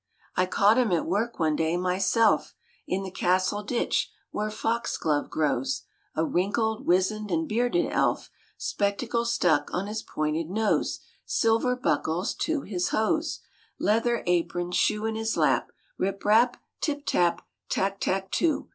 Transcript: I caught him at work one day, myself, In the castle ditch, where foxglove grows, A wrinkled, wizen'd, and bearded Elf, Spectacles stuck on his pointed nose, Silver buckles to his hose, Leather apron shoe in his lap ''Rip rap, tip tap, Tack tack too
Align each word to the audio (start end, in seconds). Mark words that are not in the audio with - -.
I 0.35 0.47
caught 0.47 0.79
him 0.79 0.91
at 0.91 1.05
work 1.05 1.37
one 1.37 1.55
day, 1.55 1.77
myself, 1.77 2.55
In 2.87 3.03
the 3.03 3.11
castle 3.11 3.61
ditch, 3.61 4.11
where 4.31 4.49
foxglove 4.49 5.29
grows, 5.29 5.83
A 6.15 6.25
wrinkled, 6.25 6.87
wizen'd, 6.87 7.29
and 7.29 7.47
bearded 7.47 7.85
Elf, 7.85 8.31
Spectacles 8.57 9.31
stuck 9.31 9.69
on 9.71 9.85
his 9.85 10.01
pointed 10.01 10.49
nose, 10.49 11.01
Silver 11.23 11.75
buckles 11.75 12.33
to 12.33 12.61
his 12.63 12.89
hose, 12.89 13.41
Leather 13.79 14.23
apron 14.25 14.71
shoe 14.71 15.05
in 15.05 15.13
his 15.13 15.37
lap 15.37 15.71
''Rip 15.99 16.25
rap, 16.25 16.57
tip 16.79 17.05
tap, 17.05 17.45
Tack 17.69 17.99
tack 17.99 18.31
too 18.31 18.69